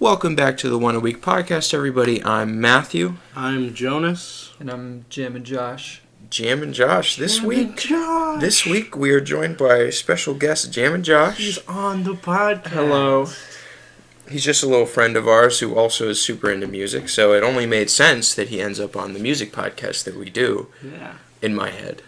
[0.00, 2.22] Welcome back to the One a Week podcast, everybody.
[2.22, 4.52] I'm Matthew, I'm Jonas.
[4.60, 6.02] And I'm Jam and Josh.
[6.30, 7.16] Jam and Josh.
[7.16, 8.40] This Jam and week, Josh.
[8.40, 11.38] this week we are joined by special guest Jam and Josh.
[11.38, 12.66] He's on the podcast.
[12.68, 13.26] Hello.
[14.28, 17.42] He's just a little friend of ours who also is super into music, so it
[17.42, 20.68] only made sense that he ends up on the music podcast that we do.
[20.84, 21.14] Yeah.
[21.40, 22.02] In my head,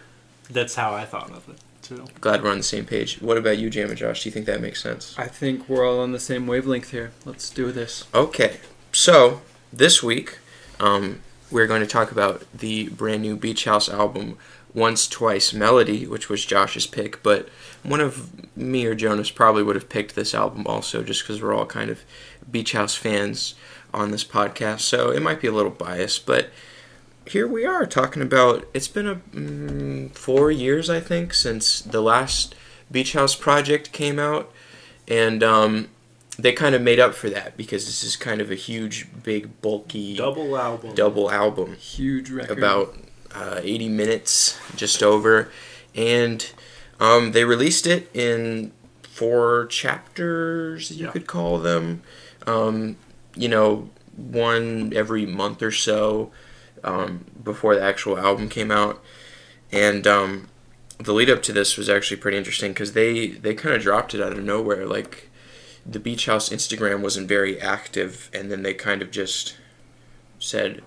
[0.49, 1.57] That's how I thought of it,
[1.95, 2.05] too.
[2.19, 3.21] glad we're on the same page.
[3.21, 4.23] What about you, Jam and Josh?
[4.23, 5.15] Do you think that makes sense?
[5.17, 7.11] I think we're all on the same wavelength here.
[7.25, 8.05] Let's do this.
[8.13, 8.57] Okay,
[8.91, 10.39] so this week,
[10.79, 14.37] um, we're going to talk about the brand new Beach House album,
[14.73, 17.49] Once Twice Melody, which was Josh's pick, but
[17.83, 21.53] one of me or Jonas probably would have picked this album also, just because we're
[21.53, 22.01] all kind of
[22.49, 23.55] Beach House fans
[23.93, 26.49] on this podcast, so it might be a little biased, but
[27.27, 32.01] here we are talking about it's been a mm, four years i think since the
[32.01, 32.55] last
[32.91, 34.51] beach house project came out
[35.07, 35.87] and um,
[36.37, 39.61] they kind of made up for that because this is kind of a huge big
[39.61, 40.93] bulky Double album.
[40.95, 42.57] double album Huge record.
[42.57, 42.95] about
[43.33, 45.49] uh, 80 minutes just over
[45.95, 46.51] and
[46.99, 48.71] um, they released it in
[49.03, 51.11] four chapters you Yeah.
[51.11, 52.01] could call them
[52.47, 52.97] um,
[53.35, 56.31] you know one every month or so
[56.83, 59.01] um, before the actual album came out
[59.71, 60.47] and um,
[60.99, 64.13] the lead up to this was actually pretty interesting because they, they kind of dropped
[64.13, 65.29] it out of nowhere like
[65.85, 69.57] the beach house instagram wasn't very active and then they kind of just
[70.39, 70.81] said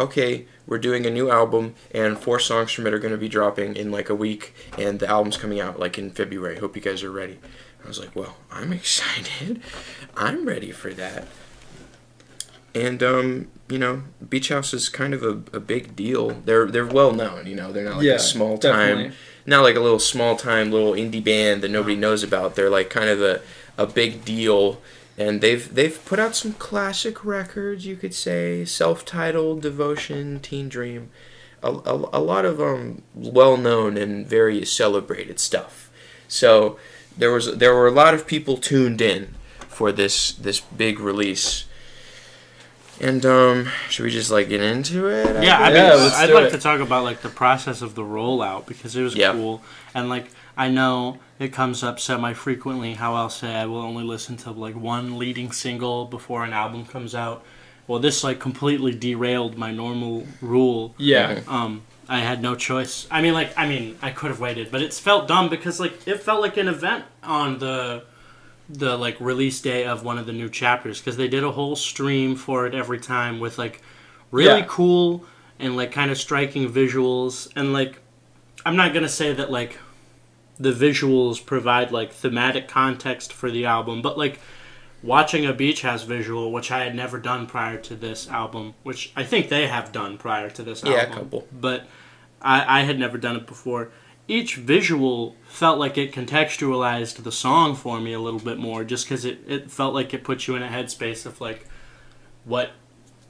[0.00, 3.28] okay, we're doing a new album, and four songs from it are going to be
[3.28, 6.58] dropping in like a week, and the album's coming out like in February.
[6.58, 7.38] Hope you guys are ready.
[7.84, 9.60] I was like, well, I'm excited.
[10.16, 11.26] I'm ready for that.
[12.74, 16.30] And um, you know, Beach House is kind of a, a big deal.
[16.44, 17.46] They're they're well known.
[17.46, 19.12] You know, they're not like yeah, a small time,
[19.46, 22.54] not like a little small time little indie band that nobody knows about.
[22.54, 23.40] They're like kind of a
[23.78, 24.80] a big deal
[25.16, 31.10] and they've they've put out some classic records you could say self-titled devotion teen dream
[31.62, 35.90] a, a, a lot of um well-known and very celebrated stuff
[36.28, 36.78] so
[37.16, 39.34] there was there were a lot of people tuned in
[39.68, 41.64] for this this big release
[43.00, 46.14] and um should we just like get into it I Yeah, I mean, Yeah, let's
[46.16, 46.50] I'd like it.
[46.50, 49.32] to talk about like the process of the rollout because it was Yeah.
[49.32, 49.62] cool,
[49.94, 54.04] and like I know it comes up semi frequently how I'll say I will only
[54.04, 57.42] listen to like one leading single before an album comes out.
[57.86, 60.94] Well, this like completely derailed my normal rule.
[60.98, 61.40] Yeah.
[61.48, 63.06] Um, I had no choice.
[63.10, 66.06] I mean, like, I mean, I could have waited, but it's felt dumb because like
[66.06, 68.04] it felt like an event on the
[68.72, 71.74] the like release day of one of the new chapters because they did a whole
[71.76, 73.82] stream for it every time with like
[74.30, 74.66] really Yeah.
[74.68, 75.24] cool
[75.58, 77.98] and like kind of striking visuals and like
[78.64, 79.78] I'm not gonna say that like
[80.58, 84.38] the visuals provide like thematic context for the album, but like
[85.02, 89.10] watching a beach house visual, which I had never done prior to this album, which
[89.16, 91.14] I think they have done prior to this Yeah, a album.
[91.14, 91.46] couple.
[91.50, 91.86] But
[92.42, 93.90] I, I had never done it before.
[94.28, 99.06] Each visual felt like it contextualized the song for me a little bit more, just
[99.06, 101.66] because it, it felt like it put you in a headspace of like
[102.44, 102.70] what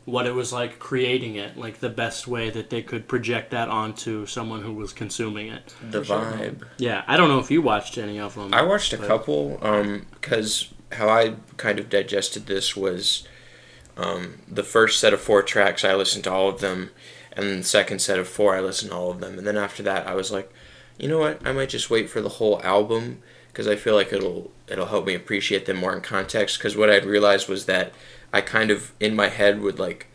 [0.05, 3.69] what it was like creating it, like the best way that they could project that
[3.69, 5.75] onto someone who was consuming it.
[5.91, 8.53] the vibe Yeah, I don't know if you watched any of them.
[8.53, 13.27] I watched a but- couple um because how I kind of digested this was
[13.97, 16.91] um, the first set of four tracks I listened to all of them,
[17.33, 19.83] and the second set of four I listened to all of them, and then after
[19.85, 20.51] that I was like,
[21.01, 24.13] you know what, I might just wait for the whole album because I feel like
[24.13, 26.59] it'll it'll help me appreciate them more in context.
[26.59, 27.93] Because what I'd realized was that
[28.33, 30.07] I kind of in my head would like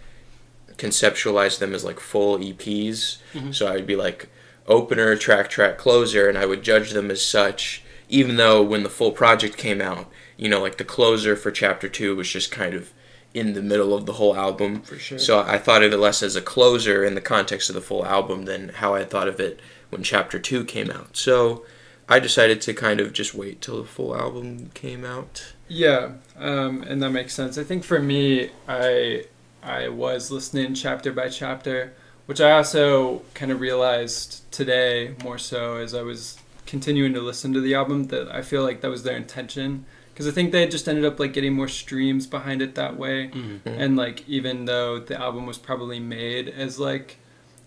[0.77, 3.51] conceptualize them as like full EPs, mm-hmm.
[3.51, 4.29] so I'd be like
[4.67, 7.83] opener, track, track, closer, and I would judge them as such.
[8.07, 10.07] Even though when the full project came out,
[10.37, 12.93] you know, like the closer for chapter two was just kind of
[13.33, 14.81] in the middle of the whole album.
[14.83, 15.17] For sure.
[15.17, 18.05] So I thought of it less as a closer in the context of the full
[18.05, 19.59] album than how I thought of it
[19.95, 21.15] when chapter two came out.
[21.15, 21.65] So
[22.09, 25.53] I decided to kind of just wait till the full album came out.
[25.67, 27.57] Yeah, um, and that makes sense.
[27.57, 29.25] I think for me, I
[29.63, 31.93] I was listening chapter by chapter,
[32.27, 36.37] which I also kind of realized today more so as I was
[36.67, 40.27] continuing to listen to the album that I feel like that was their intention because
[40.27, 43.59] I think they just ended up like getting more streams behind it that way, Mhm.
[43.65, 47.17] and like even though the album was probably made as like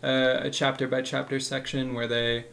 [0.02, 2.44] a, a chapter by chapter section where they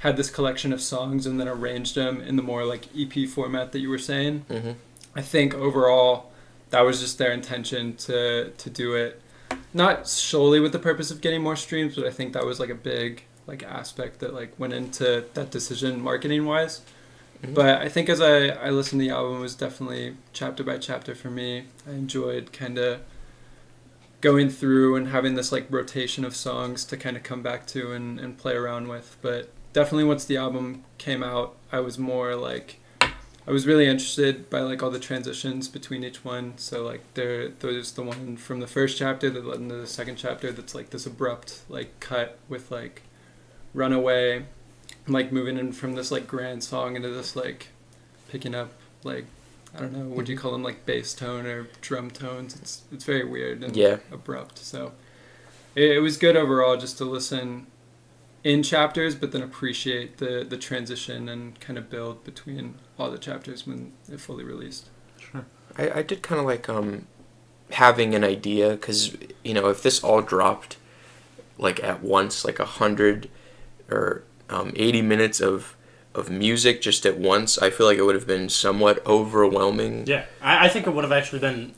[0.00, 3.72] had this collection of songs and then arranged them in the more like EP format
[3.72, 4.44] that you were saying.
[4.48, 4.72] hmm
[5.16, 6.30] I think overall
[6.70, 9.20] that was just their intention to to do it
[9.74, 12.70] not solely with the purpose of getting more streams, but I think that was like
[12.70, 16.82] a big like aspect that like went into that decision marketing wise.
[17.42, 17.54] Mhm.
[17.54, 20.76] But I think as I, I listened to the album, it was definitely chapter by
[20.78, 21.64] chapter for me.
[21.86, 23.00] I enjoyed kind of
[24.20, 27.92] going through and having this like rotation of songs to kind of come back to
[27.92, 29.16] and, and play around with.
[29.22, 34.50] But definitely once the album came out, I was more like I was really interested
[34.50, 36.58] by like all the transitions between each one.
[36.58, 40.16] So like there there's the one from the first chapter that led into the second
[40.16, 43.02] chapter that's like this abrupt like cut with like
[43.74, 44.44] runaway
[45.06, 47.68] like moving in from this like grand song into this like
[48.28, 48.72] picking up
[49.04, 49.26] like
[49.74, 52.56] I don't know Would you call them like bass tone or drum tones.
[52.56, 53.98] It's it's very weird and Yeah.
[54.10, 54.58] abrupt.
[54.58, 54.92] So
[55.74, 57.66] it, it was good overall just to listen
[58.44, 63.18] in chapters, but then appreciate the the transition and kind of build between all the
[63.18, 64.88] chapters when it fully released.
[65.18, 65.44] Sure.
[65.76, 67.06] I, I did kind of like um
[67.72, 70.78] having an idea because you know if this all dropped
[71.58, 73.28] like at once like a hundred
[73.90, 75.76] or um, 80 minutes of
[76.18, 80.24] of music just at once i feel like it would have been somewhat overwhelming Yeah,
[80.42, 81.74] I, I think it would have actually been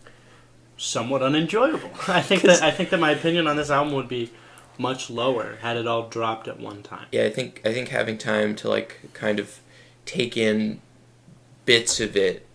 [0.76, 1.90] somewhat unenjoyable.
[2.08, 4.30] I think that I think that my opinion on this album would be
[4.78, 7.04] much lower had it all dropped at one time.
[7.12, 9.60] yeah i think i think having time to like kind of
[10.06, 10.80] take in
[11.66, 12.46] bits of it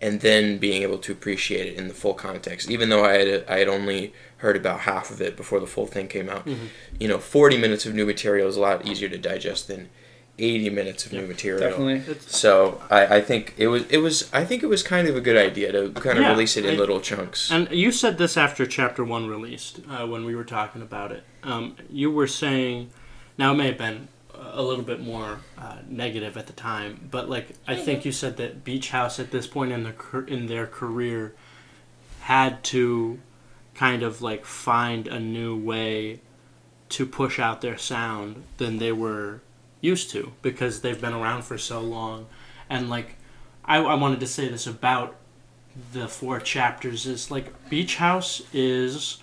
[0.00, 3.44] and then being able to appreciate it in the full context even though i had
[3.48, 6.68] i had only heard about half of it before the full thing came out Mhm.
[7.00, 9.88] you know 40 minutes of new material is a lot easier to digest than
[10.38, 12.16] 80 minutes of new material Definitely.
[12.26, 15.20] So I, I think it was it was I think it was kind of a
[15.20, 17.50] good idea to kind of Yeah, release it in I- little chunks.
[17.52, 21.22] and you said this after chapter one released uh, when we were talking about it.
[21.44, 22.90] Um, you were saying,
[23.38, 27.28] now it may have been a little bit more uh, negative at the time, but
[27.30, 30.46] like I think you said that Beach House at this point in their car- in
[30.46, 31.34] their career
[32.22, 33.20] had to
[33.74, 36.20] kind of like find a new way
[36.88, 39.40] to push out their sound than they were
[39.84, 42.26] used to because they've been around for so long
[42.70, 43.16] and like
[43.64, 45.14] I, I wanted to say this about
[45.92, 49.18] the four chapters is like beach house is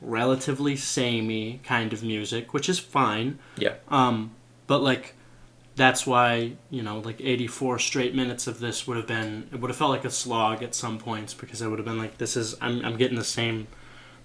[0.00, 3.74] relatively samey kind of music which is fine Yeah.
[3.88, 4.32] um
[4.66, 5.14] but like
[5.76, 9.70] that's why you know like 84 straight minutes of this would have been it would
[9.70, 12.36] have felt like a slog at some points because I would have been like this
[12.36, 13.68] is i'm, I'm getting the same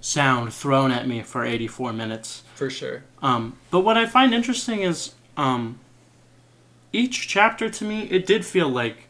[0.02, 3.04] sound thrown at me for 84 minutes For sure.
[3.22, 5.80] um, but what I find interesting is um,
[6.92, 9.08] each chapter to me, it did feel like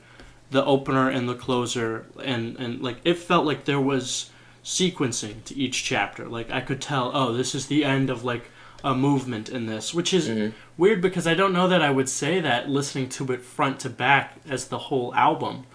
[0.51, 4.29] the opener and the closer, and, and like it felt like there was
[4.63, 6.25] sequencing to each chapter.
[6.27, 8.49] Like I could tell, oh, this is the end of like
[8.83, 10.53] a movement in this, which is Mhm.
[10.77, 13.89] weird because I don't know that I would say that listening to it front to
[13.89, 15.65] back as the whole album.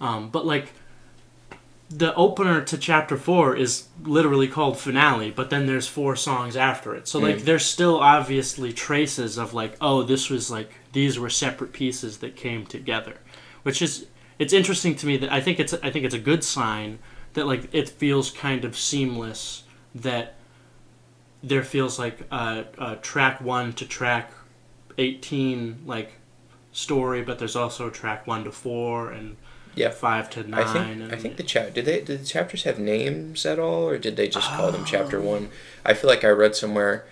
[0.00, 0.72] Um, but like
[1.90, 6.94] the opener to chapter four is literally called finale, but then there's four songs after
[6.94, 7.06] it.
[7.06, 7.44] So like Mm.
[7.44, 12.34] there's still obviously traces of like, oh, this was like these were separate pieces that
[12.36, 13.18] came together,
[13.62, 14.06] which is
[14.38, 16.98] it's interesting to me that I think it's I think it's a good sign
[17.34, 19.64] that like it feels kind of seamless
[19.94, 20.34] that
[21.42, 24.32] there feels like a, a track one to track
[24.98, 26.12] 18 like
[26.72, 29.36] story but there's also track one to four and
[29.74, 29.90] Yeah.
[29.90, 32.64] five to nine I think and I think the chap did they did the chapters
[32.64, 35.22] have names at all or did they just call them chapter Oh.
[35.22, 35.48] one?
[35.84, 37.04] I feel like I read somewhere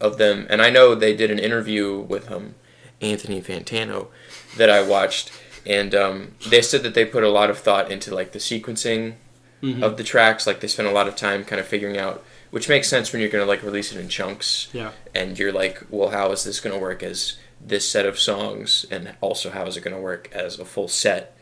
[0.00, 2.54] of them and I know they did an interview with um
[3.00, 4.08] Anthony Fantano
[4.56, 5.30] that I watched
[5.66, 9.14] and um, they said that they put a lot of thought into like the sequencing
[9.62, 9.82] Mhm.
[9.82, 12.68] of the tracks like they spent a lot of time kind of figuring out which
[12.68, 15.82] makes sense when you're going to like release it in chunks yeah and you're like
[15.88, 19.64] well how is this going to work as this set of songs and also how
[19.66, 21.34] is it going to work as a full set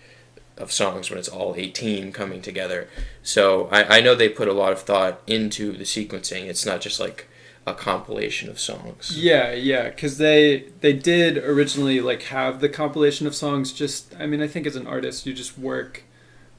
[0.56, 2.88] of songs when it's all 18 coming together
[3.22, 6.80] so I, I know they put a lot of thought into the sequencing it's not
[6.80, 7.28] just like
[7.66, 13.26] a compilation of songs Yeah, yeah, because they they did originally like have the compilation
[13.26, 13.72] of songs.
[13.72, 16.02] Just, I mean, I think as an artist, you just work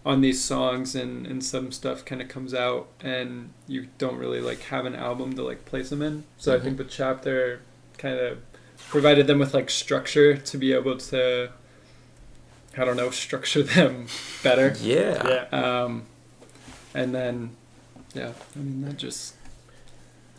[0.06, 4.42] on these songs, and and some stuff kind of comes out, and you don't really
[4.42, 6.24] like have an album to like place them in.
[6.38, 6.66] So I mm-hmm.
[6.66, 7.62] think the chapter
[7.98, 8.40] kind of
[8.90, 11.52] provided them with like structure to be able to,
[12.78, 14.08] I don't know, structure them
[14.44, 14.76] better.
[14.82, 15.84] yeah, yeah.
[15.84, 16.04] Um,
[16.94, 17.52] and then,
[18.14, 19.36] yeah, I mean that just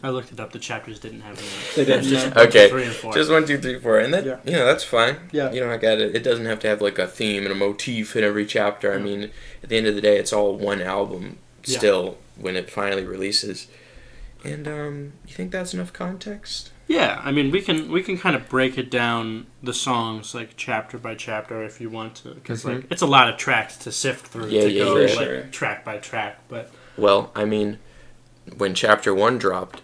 [0.03, 0.53] i looked it up.
[0.53, 1.49] The chapters didn't have any.
[1.75, 2.43] They didn't, just no.
[2.43, 3.13] Okay, three and four.
[3.15, 3.99] Just one two three four.
[3.99, 4.39] And that Yeah.
[4.45, 5.17] you know that's fine.
[5.33, 5.51] Yeah.
[5.53, 6.15] you know i got it.
[6.15, 8.93] It doesn't have to have like a theme and a motif in every chapter.
[8.93, 9.31] I mean
[9.63, 11.79] at the end of the day it's all one album Yeah.
[11.79, 13.69] still when it finally releases.
[14.45, 18.37] And um you think that's enough context yeah i mean we can we can kind
[18.37, 22.65] of break it down the songs like chapter by chapter if you want to because
[22.65, 22.93] like mm-hmm.
[22.93, 25.15] it's a lot of tracks to sift through Yeah, to yeah, go yeah.
[25.15, 25.43] like Sure.
[25.51, 27.79] track by track but Well, I mean,
[28.57, 29.83] when chapter one dropped,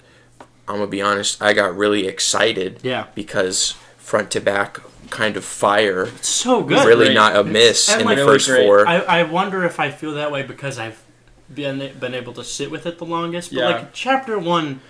[0.68, 4.78] I'm gonna be honest, I got really excited yeah because front to back
[5.10, 6.04] kind of fire.
[6.04, 6.86] It's so good.
[6.86, 7.14] really Great.
[7.14, 8.64] not a miss and in the first great.
[8.64, 8.86] four.
[8.88, 11.02] I, I wonder if I feel that way because I've
[11.52, 13.50] been been able to sit with it the longest.
[13.50, 13.68] But Yeah.
[13.68, 14.80] like chapter one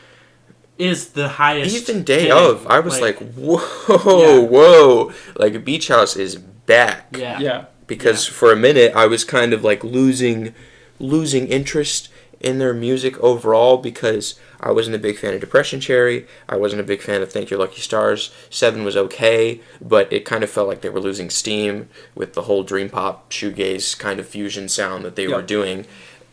[0.79, 1.89] is the highest.
[1.89, 4.39] Even day hitting, of, I was like, whoa, Yeah.
[4.49, 7.17] whoa, like Beach House is back.
[7.17, 7.65] yeah, Yeah.
[7.87, 10.55] because for a minute I was kind of like losing
[10.99, 12.09] losing interest
[12.41, 16.27] in their music overall because I wasn't a big fan of Depression Cherry.
[16.49, 18.33] I wasn't a big fan of Thank Your Lucky Stars.
[18.51, 22.43] Seven was okay, but it kind of felt like they were losing steam with the
[22.43, 25.87] whole dream pop shoegaze kind of fusion sound that they were doing.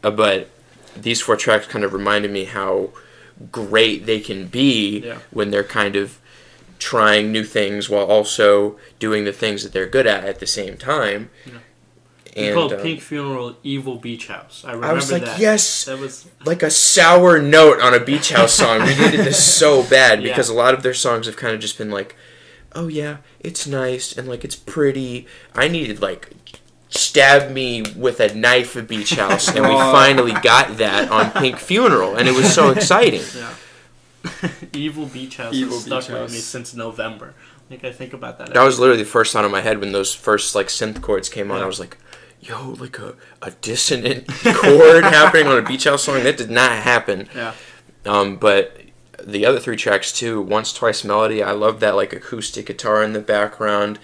[0.03, 0.50] Uh, but
[0.96, 2.89] these four tracks kind of reminded me how
[3.51, 5.19] great they can be Yeah.
[5.31, 6.19] when they're kind of
[6.77, 10.77] trying new things while also doing the things that they're good at at the same
[10.77, 11.29] time.
[11.46, 11.53] Yeah.
[12.38, 14.63] And called um, Pink Funeral Evil Beach House.
[14.63, 15.39] I remember I was like, that.
[15.39, 18.81] yes, That was like a sour note on a beach house song.
[18.84, 20.29] We needed this so bad Yeah.
[20.31, 22.15] because a lot of their songs have kind of just been like,
[22.74, 25.25] oh yeah, it's nice and like it's pretty.
[25.55, 26.31] I needed like
[26.89, 31.58] stab me with a knife at beach house and we finally got that on Pink
[31.58, 33.22] Funeral and it was so exciting.
[33.36, 33.53] yeah.
[34.74, 37.34] Evil Beach House Evil has stuck Beach with me since November.
[37.69, 38.53] Like I think about that.
[38.53, 41.29] That was literally the first thought in my head when those first like synth chords
[41.29, 41.60] came on.
[41.60, 41.63] Yeah.
[41.63, 41.98] I was like,
[42.41, 46.24] yo, like a, a dissonant chord happening on a beach house song.
[46.24, 47.29] That did not happen.
[47.36, 47.53] yeah.
[48.05, 48.75] Um, but
[49.24, 51.43] the other three tracks too, once, twice, melody.
[51.43, 54.00] I love that like acoustic guitar in the background.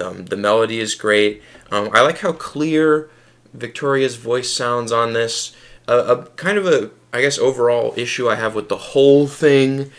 [0.00, 1.42] Um, the melody is great.
[1.70, 3.10] Um, I like how clear
[3.54, 5.54] Victoria's voice sounds on this.
[5.88, 9.90] A, a kind of a, I guess, overall issue I have with the whole thing,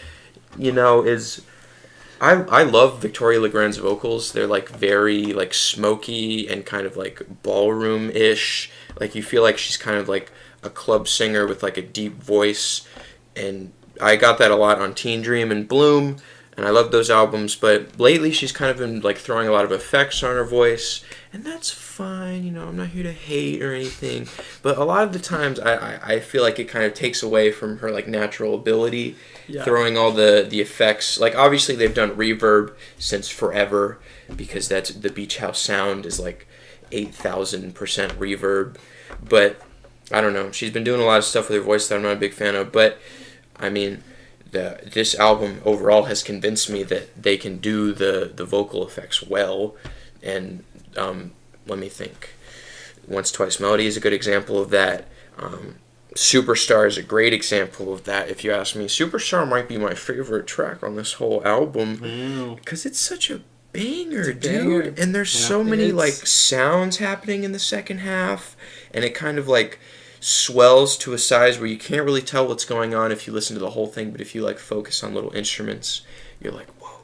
[0.58, 1.42] you know, is
[2.20, 4.32] I I love Victoria Legrand's vocals.
[4.32, 8.72] They're like very like smoky and kind of like ballroom ish.
[9.00, 10.32] Like you feel like she's kind of like
[10.64, 12.88] a club singer with like a deep voice,
[13.36, 16.18] and I got that a lot on Teen Dream and Bloom,
[16.58, 17.56] and I love those albums.
[17.56, 21.04] But lately she's kind of been like throwing a lot of effects on her voice,
[21.32, 22.44] and that's fine.
[22.44, 24.28] You know, I'm not here to hate or anything,
[24.62, 27.24] but a lot of the times I I, I feel like it kind of takes
[27.24, 29.16] away from her like natural ability
[29.48, 29.64] Yeah.
[29.64, 34.00] throwing all the the effects like obviously they've done reverb since forever
[34.36, 36.46] because that's the beach house sound is like
[36.92, 37.74] 8000%
[38.16, 38.76] reverb
[39.30, 39.62] but
[40.12, 42.02] i don't know she's been doing a lot of stuff with her voice that i'm
[42.02, 42.98] not a big fan of but
[43.58, 44.04] i mean
[44.58, 49.18] the this album overall has convinced me that they can do the the vocal effects
[49.36, 49.76] well
[50.34, 50.64] and
[51.04, 51.20] um,
[51.68, 52.18] let me think
[53.08, 55.00] once twice melody is a good example of that
[55.38, 55.76] um,
[56.16, 58.28] Superstar is a great example of that.
[58.30, 62.88] If you ask me, Superstar might be my favorite track on this whole album because
[62.88, 64.42] it's such a banger, dude.
[64.42, 64.82] banger.
[64.98, 65.48] And there's Yeah.
[65.48, 68.58] so many like sounds happening in the second half,
[68.96, 69.78] and it kind of like
[70.28, 73.54] swells to a size where you can't really tell what's going on if you listen
[73.56, 74.12] to the whole thing.
[74.12, 76.02] But if you like focus on little instruments,
[76.42, 77.00] you're like, whoa.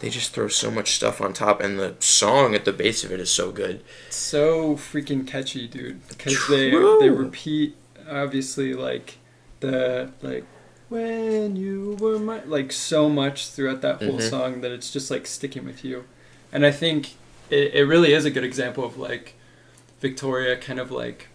[0.00, 3.12] They just throw so much stuff on top, and the song at the base of
[3.12, 3.84] it is so good.
[4.10, 6.06] so freaking catchy, dude.
[6.08, 7.76] Because they they repeat
[8.10, 9.18] obviously like
[9.60, 10.44] the like
[10.88, 14.28] when you were my like so much throughout that whole Mhm.
[14.30, 16.04] song that it's just like sticking with you,
[16.52, 17.10] and I think
[17.48, 19.34] it, it really is a good example of like
[20.00, 21.28] Victoria kind of like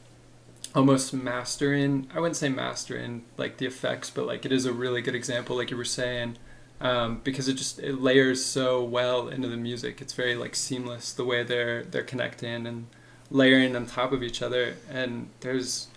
[0.76, 5.02] almost mastering I wouldn't say mastering like the effects but like it is a really
[5.02, 6.38] good example like you were saying
[6.80, 10.02] um, because it just it layers so well into the music.
[10.02, 12.88] It's very like seamless the way they're they're connecting and
[13.32, 14.76] layering on top of each other.
[14.90, 15.88] And there's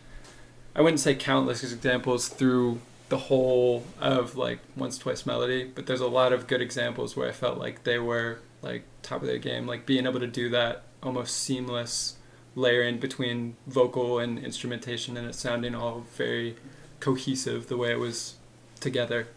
[0.74, 6.00] I wouldn't say countless examples through the whole of like once twice melody but there's
[6.00, 9.38] a lot of good examples where I felt like they were like top of their
[9.38, 12.14] game like being able to do that almost seamless
[12.54, 16.56] layering between vocal and instrumentation and it sounding all very
[16.98, 18.34] cohesive the way it was
[18.80, 19.28] together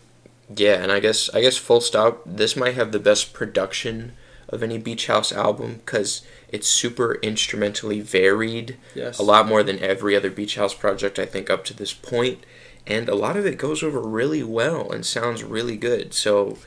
[0.53, 2.21] Yeah, and I guess I guess full stop.
[2.25, 4.13] This might have the best production
[4.49, 8.77] of any Beach House album because it's super instrumentally varied.
[8.93, 11.93] yes A lot more than every other Beach House project I think up to this
[11.93, 12.45] point,
[12.85, 16.13] and a lot of it goes over really well and sounds really good.
[16.13, 16.57] So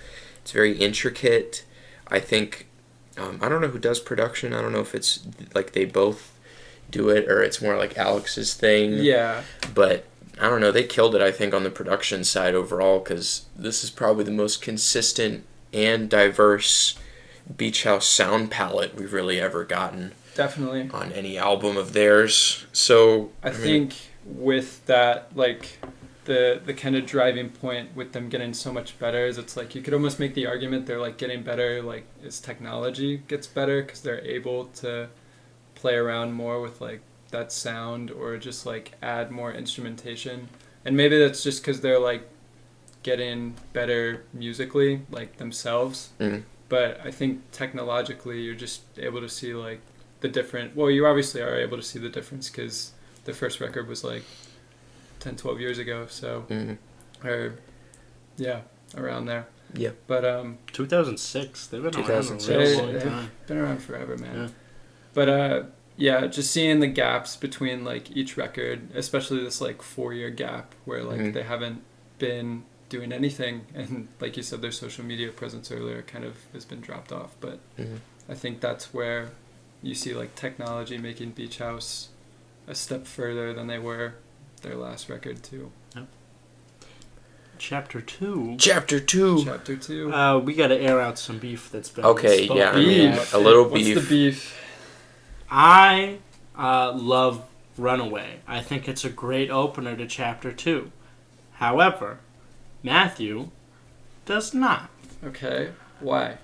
[0.43, 1.65] it's very intricate.
[2.09, 2.67] I think
[3.19, 4.53] um, I don't know who does production.
[4.53, 5.21] I don't know if it's
[5.55, 6.33] like they both
[6.91, 9.43] do it or it's more like Alex's thing yeah
[9.75, 10.07] but
[10.39, 10.71] I don't know.
[10.71, 14.31] They killed it, I think, on the production side overall because this is probably the
[14.31, 16.99] most consistent and diverse
[17.57, 22.67] beach house sound palette we've really ever gotten definitely on any album of theirs.
[22.73, 25.79] So I mean, think with that, like
[26.25, 29.75] the the kind of driving point with them getting so much better is it's like
[29.75, 33.81] you could almost make the argument they're like getting better like as technology gets better
[33.83, 35.09] because they're able to
[35.77, 40.49] play around more with like that sound or just like add more instrumentation
[40.85, 42.27] and maybe that's just because they're like
[43.05, 46.43] getting better musically like themselves Mhm.
[46.69, 49.81] but I think technologically you're just able to see like
[50.21, 50.75] the different.
[50.75, 52.93] Well, you obviously are able to see the difference because
[53.27, 54.25] the first record was like
[55.21, 56.07] 10, 12 years ago.
[56.09, 56.79] So Mhm.
[57.23, 57.59] or
[58.39, 58.63] yeah,
[58.97, 59.47] around there.
[59.75, 59.91] Yeah.
[60.07, 61.67] But um, 2006.
[61.67, 62.49] They've been around a 2006.
[62.71, 63.01] real long Yeah.
[63.01, 63.31] time.
[63.47, 64.37] been around forever, man.
[64.37, 64.49] Yeah.
[65.17, 65.63] But uh,
[65.97, 70.75] yeah, just seeing the gaps between like each record, especially this like four year gap
[70.85, 71.33] where like Mhm.
[71.33, 71.81] they haven't
[72.19, 76.67] been doing anything, and like you said, their social media presence earlier kind of has
[76.67, 77.35] been dropped off.
[77.41, 78.01] But Mhm.
[78.29, 79.31] I think that's where
[79.83, 82.09] you see like technology making Beach House
[82.69, 84.17] a step further than they were
[84.61, 85.73] their last record too.
[87.59, 88.57] Chapter two.
[88.59, 89.43] Chapter two.
[89.43, 90.13] Chapter two.
[90.13, 92.05] Uh, we got to air out some beef that's been.
[92.05, 93.95] Okay, yeah, I mean, a little What's beef.
[93.95, 94.63] the beef?
[95.51, 96.19] I
[96.57, 97.45] uh, love
[97.79, 98.41] Runaway.
[98.47, 100.91] I think it's a great opener to chapter two.
[101.55, 102.19] However,
[102.83, 103.51] Matthew
[104.25, 104.91] does not.
[105.25, 106.39] Okay, why?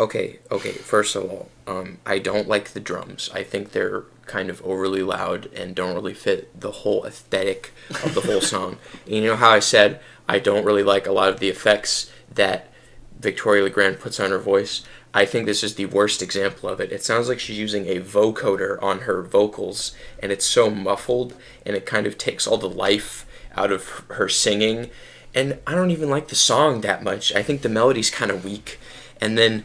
[0.00, 0.72] Okay, okay.
[0.72, 3.30] First of all, um, I don't like the drums.
[3.32, 7.72] I think they're kind of overly loud and don't really fit the whole aesthetic
[8.04, 8.78] of the whole song.
[9.06, 12.10] And you know how I said I don't really like a lot of the effects
[12.32, 12.72] that
[13.18, 14.82] Victoria Legrand puts on her voice.
[15.14, 16.90] I think this is the worst example of it.
[16.90, 21.34] It sounds like she's using a vocoder on her vocals, and it's so muffled,
[21.66, 24.90] and it kind of takes all the life out of her singing.
[25.34, 27.34] And I don't even like the song that much.
[27.34, 28.78] I think the melody's kind of weak,
[29.20, 29.64] and then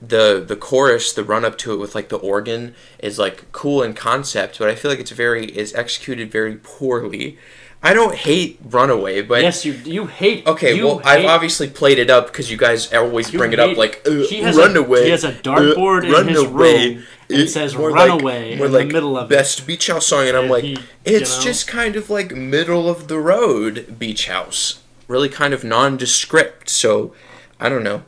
[0.00, 3.82] the the chorus, the run up to it with like the organ is like cool
[3.82, 7.38] in concept, but I feel like it's very is executed very poorly.
[7.86, 10.46] I don't hate Runaway, but yes, you you hate.
[10.46, 13.60] Okay, you well, I've obviously played it up because you guys always You bring it
[13.60, 15.04] up like uh, he has a- runaway.
[15.04, 18.72] he has a dartboard uh, in his room, and it says more Runaway more in
[18.72, 19.34] the middle of it.
[19.36, 21.42] best beach house song, and I'm like, he- you it's know?
[21.44, 26.70] just kind of like middle of the road beach house, really kind of nondescript.
[26.70, 27.14] So,
[27.60, 28.02] I don't know.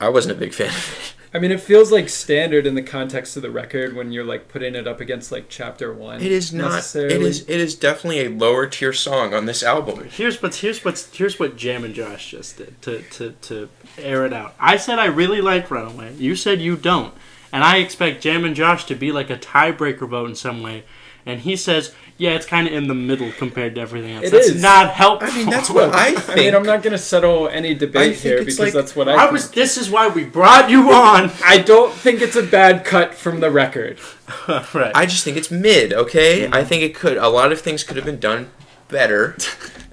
[0.00, 1.13] I wasn't a big fan of it.
[1.34, 4.46] I mean, it feels like standard in the context of the record when you're like
[4.46, 6.22] putting it up against like chapter one.
[6.22, 6.66] It is not.
[6.66, 7.26] It necessarily.
[7.26, 7.40] is.
[7.40, 10.08] It is definitely a lower tier song on this album.
[10.08, 13.68] Here's what's here's what's here's what Jam and Josh just did to, to, to
[13.98, 14.54] air it out.
[14.60, 16.14] I said I really like Runaway.
[16.14, 17.12] You said you don't.
[17.54, 20.82] And I expect Jam and Josh to be like a tiebreaker vote in some way.
[21.24, 24.24] And he says, yeah, it's kind of in the middle compared to everything else.
[24.26, 24.60] It that's is.
[24.60, 25.28] not helpful.
[25.30, 26.28] I mean, that's what I think.
[26.30, 29.14] I mean, I'm not going to settle any debate here because like- that's what I.
[29.14, 29.32] I think.
[29.34, 29.50] was.
[29.52, 31.30] This is why we brought you on.
[31.44, 34.00] I don't think it's a bad cut from the record.
[34.48, 34.90] right.
[34.92, 35.92] I just think it's mid.
[35.92, 36.54] Okay, Mm-hmm.
[36.54, 37.16] I think it could.
[37.18, 38.50] A lot of things could have been done
[38.88, 39.36] better.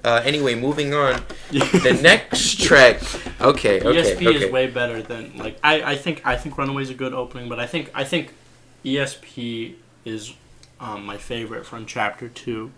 [0.04, 1.22] Uh, anyway, moving on.
[1.50, 3.02] The next track.
[3.40, 3.80] Okay.
[3.80, 3.82] Okay.
[3.82, 4.44] ESP okay.
[4.46, 7.60] Is way better than like I, I think I think Runaway's a good opening, but
[7.60, 8.32] I think I think
[8.84, 10.34] ESP is
[10.80, 12.72] um, my favorite from chapter two.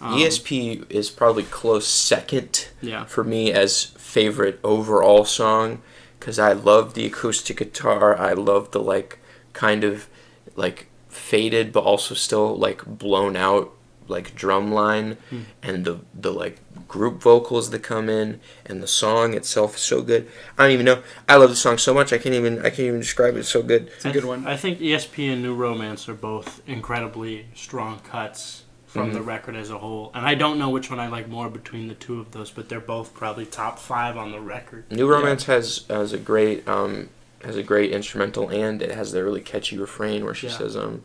[0.00, 3.04] Um, ESP is probably close second Yeah.
[3.04, 5.82] for me as favorite overall song
[6.18, 8.16] because I love the acoustic guitar.
[8.16, 9.18] I love the like
[9.52, 10.08] kind of
[10.56, 13.72] like faded but also still like blown out
[14.10, 15.40] like drum line Hmm.
[15.62, 20.02] and the the like group vocals that come in and the song itself is so
[20.02, 20.28] good.
[20.58, 21.02] I don't even know.
[21.28, 23.40] I love the song so much I can't even I can't even describe it.
[23.40, 23.88] It's so good.
[23.96, 24.46] It's a good one.
[24.46, 29.14] I think ESP and New Romance are both incredibly strong cuts from Mhm.
[29.14, 31.86] the record as a whole, and I don't know which one I like more between
[31.86, 34.82] the two of those, but they're both probably top five on the record.
[34.90, 37.08] New Romance has has a great um
[37.44, 40.58] has a great instrumental and it has the really catchy refrain where she Yeah.
[40.58, 41.02] says um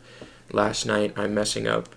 [0.51, 1.89] last night I'm messing up.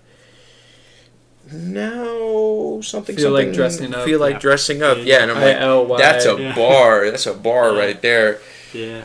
[1.51, 4.05] Now something Feel like dressing up.
[4.05, 4.39] feel like Yeah.
[4.39, 4.97] dressing up.
[4.99, 5.03] Yeah.
[5.03, 6.55] Yeah, and I'm I like that's a Yeah.
[6.55, 7.09] bar.
[7.09, 7.79] That's a bar Yeah.
[7.79, 8.39] right there.
[8.73, 9.03] Yeah.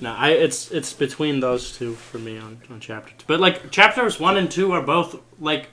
[0.00, 3.24] No, I it's it's between those two for me on, on chapter two.
[3.26, 5.68] But like chapters one and two are both like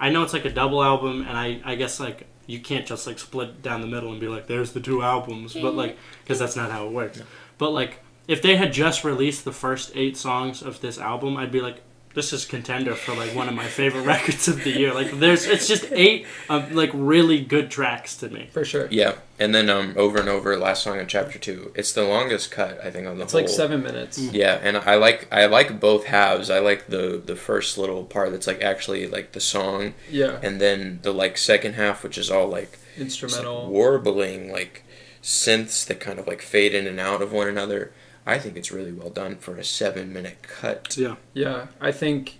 [0.00, 3.06] I know it's like a double album and I I guess like you can't just
[3.06, 6.38] like split down the middle and be like there's the two albums, but like because
[6.38, 7.20] that's not how it works.
[7.58, 11.52] But like if they had just released the first eight songs of this album, I'd
[11.52, 11.80] be like
[12.18, 14.92] this is contender for like one of my favorite records of the year.
[14.92, 18.48] Like there's it's just eight um, like really good tracks to me.
[18.52, 18.88] for sure.
[18.90, 21.72] Yeah, and then um over and over last song in chapter two.
[21.74, 23.40] It's the longest cut I think on the It's whole.
[23.42, 24.18] like seven minutes.
[24.18, 26.50] Yeah, and I like I like both halves.
[26.50, 30.60] I like the the first little part that's like actually like the song, Yeah, and
[30.60, 33.70] then the like second half which is all like It's like instrumental.
[33.70, 34.82] warbling like
[35.22, 37.92] synths that kind of like fade in and out of one another.
[38.28, 40.96] I think it's really well done for a seven minute cut.
[40.96, 41.16] Yeah.
[41.34, 42.38] Yeah, I think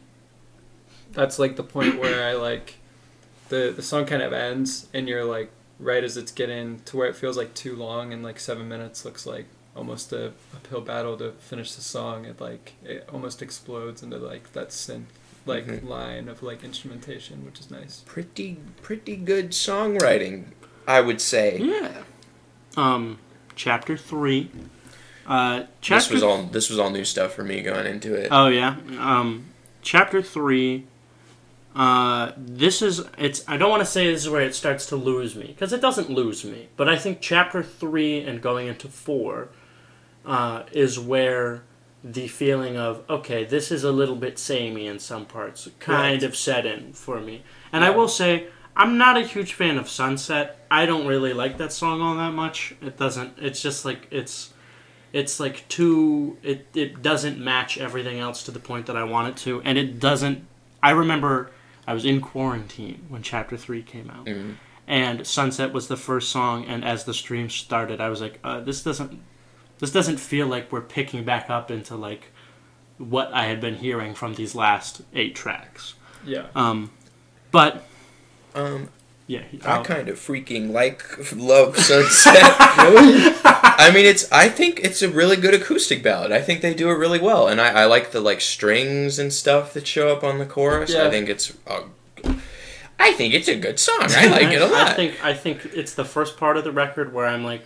[1.12, 2.74] that's like the point where I like
[3.48, 7.08] the the song kind of ends and you're like right as it's getting to where
[7.08, 11.16] it feels like too long and like seven minutes looks like almost a uphill battle
[11.16, 12.24] to finish the song.
[12.26, 15.04] It like it almost explodes into like that synth
[15.46, 15.88] like Mhm.
[15.88, 18.02] line of like instrumentation, which is nice.
[18.04, 20.46] Pretty pretty good songwriting,
[20.86, 21.58] I would say.
[21.58, 22.02] Yeah.
[22.76, 23.18] Um,
[23.56, 24.50] chapter three.
[25.28, 28.28] Uh, This was all this was all new stuff for me going into it.
[28.30, 28.76] Oh yeah.
[28.98, 29.46] Um,
[29.82, 30.86] chapter three.
[31.76, 33.44] Uh, this is it's.
[33.46, 35.80] I don't want to say this is where it starts to lose me because it
[35.80, 36.68] doesn't lose me.
[36.76, 39.50] But I think chapter three and going into four,
[40.26, 41.62] uh, is where
[42.02, 46.22] the feeling of okay, this is a little bit samey in some parts, kind Right.
[46.22, 47.42] of set in for me.
[47.72, 48.46] And I will say.
[48.80, 50.64] I'm not a huge fan of Sunset.
[50.70, 52.76] I don't really like that song all that much.
[52.80, 53.32] It doesn't.
[53.38, 54.50] It's just like it's
[55.12, 59.28] it's like too it, it doesn't match everything else to the point that i want
[59.28, 60.46] it to and it doesn't
[60.82, 61.50] i remember
[61.86, 64.54] i was in quarantine when chapter 3 came out Mhm.
[64.86, 68.60] and sunset was the first song and as the stream started i was like uh,
[68.60, 69.18] this doesn't
[69.78, 72.32] this doesn't feel like we're picking back up into like
[72.98, 75.94] what i had been hearing from these last eight tracks
[76.24, 76.46] Yeah.
[76.54, 76.90] um
[77.50, 77.84] but
[78.54, 78.88] Um,
[79.26, 81.02] yeah I I'll- kind of freaking like
[81.34, 82.54] Love Sunset.
[83.78, 83.90] really?
[83.90, 84.30] I mean, it's.
[84.32, 86.32] I think it's a really good acoustic ballad.
[86.32, 89.32] I think they do it really well, and I, I like the like strings and
[89.32, 90.92] stuff that show up on the chorus.
[90.92, 91.06] Yeah.
[91.06, 91.56] I think it's.
[91.66, 91.82] Uh,
[93.00, 94.08] I think it's a good song.
[94.10, 94.88] I like it a lot.
[94.88, 97.62] I think I think it's the first part of the record where I'm like,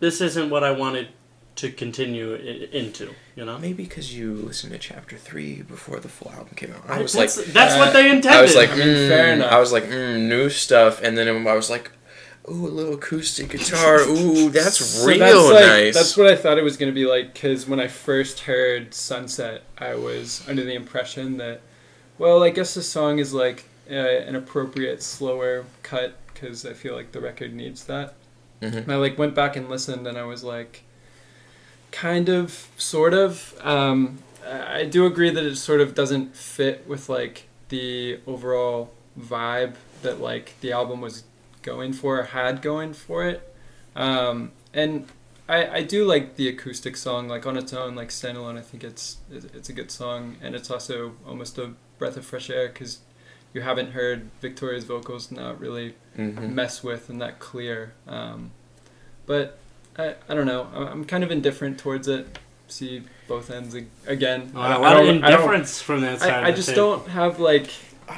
[0.00, 1.08] this isn't what I wanted
[1.56, 3.14] to continue i- into.
[3.36, 6.88] You know, Maybe because you listened to chapter three before the full album came out.
[6.88, 8.32] I was that's, like, that's uh, what they intended.
[8.32, 9.52] I was like, I mean, fair mm, enough.
[9.52, 11.90] I was like, mm, new stuff, and then I was like,
[12.48, 14.00] ooh, a little acoustic guitar.
[14.08, 15.94] Ooh, that's So real that's like, nice.
[15.94, 18.94] That's what I thought it was going to be like because when I first heard
[18.94, 21.60] Sunset, I was under the impression that,
[22.18, 26.94] well, I guess the song is like uh, an appropriate slower cut because I feel
[26.94, 28.14] like the record needs that.
[28.60, 28.76] Mhm.
[28.84, 30.82] And I like went back and listened, and I was like,
[31.90, 33.54] kind of, sort of.
[33.62, 39.74] Um, I do agree that it sort of doesn't fit with like the overall vibe
[40.02, 41.24] that like the album was
[41.64, 43.52] going for, or had going for it.
[43.96, 45.06] Um, and
[45.48, 48.56] I, I do like the acoustic song, like on its own, like standalone.
[48.56, 52.48] I think it's it's a good song, and it's also almost a breath of fresh
[52.50, 52.98] air because
[53.52, 56.52] you haven't heard Victoria's vocals not really Mhm.
[56.52, 57.92] mess with and that clear.
[58.06, 58.50] Um,
[59.26, 59.58] but
[59.98, 60.68] I, I don't know.
[60.74, 62.38] I'm I'm kind of indifferent towards it.
[62.66, 63.74] See both ends
[64.06, 64.50] again.
[64.54, 66.44] a I don't- I don't- I don't- indifference from that side.
[66.44, 66.96] I, I just table.
[66.98, 67.68] don't have like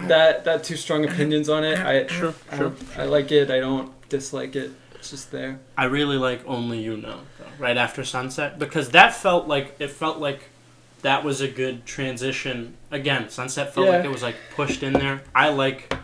[0.05, 1.79] that that two strong opinions on it.
[1.79, 2.69] I Sure, I, sure.
[2.71, 3.51] don't- I like it.
[3.51, 4.71] I don't dislike it.
[4.95, 5.61] It's just there.
[5.77, 9.91] I really like Only You Know, though, right after Sunset, because that felt like it
[9.91, 10.49] felt like
[11.03, 12.75] that was a good transition.
[12.91, 15.23] Again, Sunset felt like it was like pushed in there.
[15.35, 15.95] I like,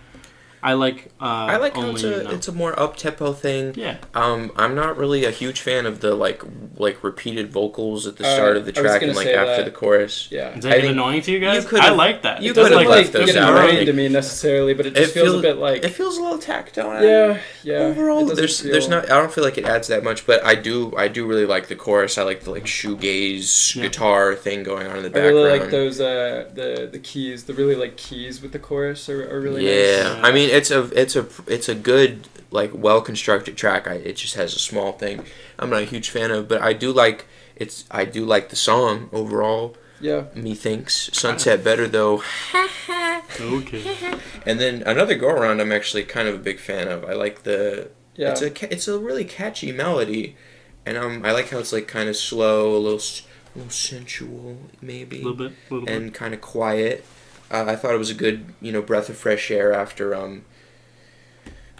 [0.65, 1.07] I like.
[1.21, 2.31] Uh, I like how Only it's You a Know.
[2.31, 3.73] it's a more up tempo thing.
[3.77, 6.43] yeah, Um, I'm not really a huge fan of the like
[6.77, 9.65] like repeated vocals at the Uh, start of the track and like after that.
[9.65, 10.29] the chorus.
[10.31, 10.57] Yeah.
[10.57, 11.65] is that think annoying to you guys?
[11.65, 12.43] could've- I like that.
[12.43, 13.57] you It doesn't, could've like, left those out.
[13.57, 16.17] annoying to me necessarily, but it just It feels feel- a bit like It feels
[16.17, 17.03] a little tacked on.
[17.03, 17.79] yeah, yeah.
[17.79, 19.05] Overall, there's feel- there's not.
[19.11, 21.67] I don't feel like it adds that much, but I do I do really like
[21.69, 22.19] the chorus.
[22.19, 23.83] I like the like shoegaze Yeah.
[23.83, 25.37] guitar thing going on in the I background.
[25.37, 29.29] really like those uh the the keys, the really like keys with the chorus are,
[29.29, 30.25] are really yeah, nice.
[30.25, 33.87] I mean it's a it's a it's a good like well constructed track.
[33.89, 35.25] I, it just has a small thing
[35.59, 38.57] I'm not a huge fan of, but I do like it's I do like the
[38.57, 39.77] song overall.
[40.01, 40.25] Yeah.
[40.35, 42.23] Methinks Sunset better though,
[43.41, 43.97] Okay.
[44.47, 47.05] and then another go around I'm actually kind of a big fan of.
[47.05, 48.33] I like the Yeah.
[48.33, 50.37] it's a it's a really catchy melody,
[50.85, 53.23] and um I like how it's like kind of slow, a little s-
[53.55, 55.95] a little sensual A maybe, little bit, a little bit.
[55.97, 57.05] and kind of quiet.
[57.53, 60.45] Uh, I thought it was a good you know breath of fresh air after um.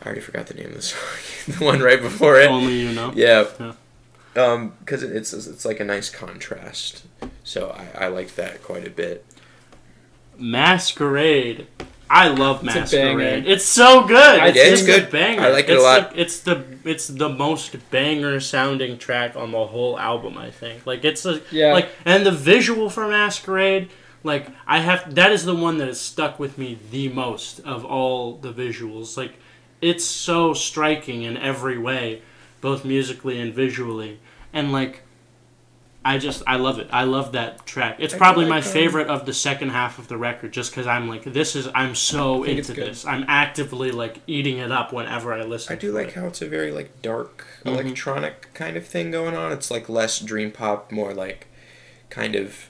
[0.01, 0.99] I already forgot the name of the song.
[1.47, 2.51] the one right before it.
[2.51, 3.13] Only You Know.
[3.15, 3.47] Yeah.
[3.61, 3.73] Yeah.
[4.35, 7.05] Um, because it's it's like a nice contrast.
[7.45, 9.25] So I, I liked that quite a bit.
[10.39, 11.67] Masquerade.
[12.11, 13.47] I love It's Masquerade.
[13.47, 14.55] It's so good.
[14.55, 15.11] Yeah, it's a good.
[15.11, 15.41] banger.
[15.43, 16.11] I like it a It's lot.
[16.15, 20.37] the- it's the it's the most banger sounding track on the whole album.
[20.37, 20.85] I think.
[20.87, 21.73] Like it's a Yeah.
[21.73, 23.89] like and the visual for Masquerade.
[24.25, 27.85] Like I have that is the one that has stuck with me the most of
[27.85, 29.17] all the visuals.
[29.17, 29.35] Like
[29.81, 32.23] it's so striking in every way,
[32.61, 34.21] both musically and visually,
[34.53, 35.03] and like.
[36.05, 36.89] I just I love it.
[36.91, 37.99] I love that track.
[38.01, 40.85] It's I probably my um, favorite of the second half of the record, just because
[40.85, 43.07] I'm like this is I'm so I think it's into this.
[43.07, 45.73] I'm actively like eating it up whenever I listen.
[45.73, 46.15] I do like it.
[46.15, 47.75] how it's a very like dark Mhm.
[47.85, 49.53] electronic kind of thing going on.
[49.53, 51.47] It's like less dream pop, more like
[52.11, 52.69] kind of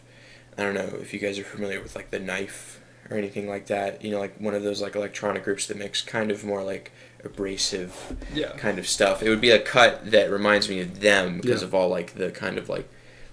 [0.62, 3.66] I don't know if you guys are familiar with like the knife or anything like
[3.66, 4.03] that.
[4.05, 6.92] You know, like one of those like electronic groups that makes kind of more like
[7.25, 8.53] abrasive yeah.
[8.57, 9.22] kind of stuff.
[9.22, 11.68] It would be a cut that reminds me of them because Yeah.
[11.68, 12.88] of all like the kind of like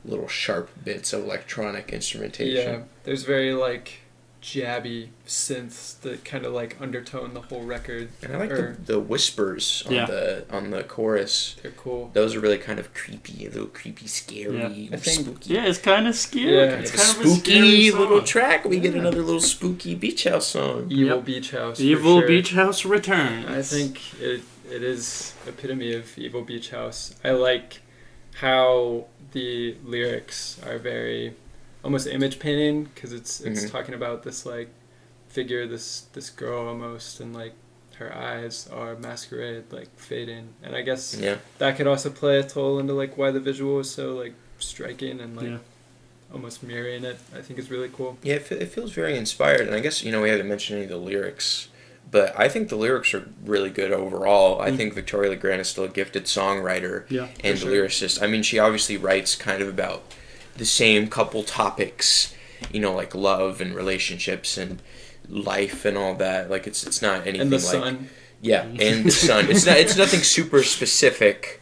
[0.05, 2.73] little sharp bits of electronic instrumentation.
[2.73, 2.81] Yeah.
[3.03, 3.98] There's very like
[4.41, 8.09] jabby synths that kind of like undertone the whole record.
[8.23, 10.05] And I like Or- the, the whispers on Yeah.
[10.05, 11.55] the on the chorus.
[11.61, 12.09] They're cool.
[12.13, 14.67] Those are really kind of creepy, a little creepy, scary, Yeah.
[14.93, 15.53] I think- spooky.
[15.53, 16.55] Yeah, it's kind of scary.
[16.55, 18.65] Yeah, it's It's a kind of a scary spooky little track.
[18.65, 20.87] We get another little spooky beach house song.
[20.89, 21.25] Evil Yep.
[21.25, 21.79] Beach House.
[21.79, 22.27] Evil sure.
[22.27, 23.45] Beach House returns.
[23.49, 27.15] I think it it is epitome of Evil Beach House.
[27.23, 27.81] I like
[28.35, 31.33] how the lyrics are very
[31.83, 33.71] almost image painting because it's it's Mhm.
[33.71, 34.69] talking about this like
[35.29, 37.53] figure, this this girl almost, and like
[37.97, 42.43] her eyes are masquerade like fading, and I guess Yeah, that could also play a
[42.43, 45.57] toll into like why the visual is so like striking and like Yeah.
[46.33, 47.17] almost mirroring it.
[47.35, 48.17] I think is really cool.
[48.23, 48.35] yeah.
[48.35, 50.85] It, fe- it feels very inspired, and I guess you know we haven't mentioned any
[50.85, 51.67] of the lyrics,
[52.11, 54.61] but I think the lyrics are really good overall.
[54.61, 54.77] I Mm.
[54.77, 57.69] think Victoria Legrand is still a gifted songwriter Yeah, and sure.
[57.71, 58.21] lyricist.
[58.21, 60.03] I mean, she obviously writes kind of about
[60.59, 62.35] the same couple topics,
[62.71, 64.81] you know, like love and relationships and
[65.27, 66.49] life and all that.
[66.49, 68.09] Like it's it's not anything And the like sun.
[68.41, 69.49] yeah, and the sun.
[69.49, 71.61] It's not it's nothing super specific,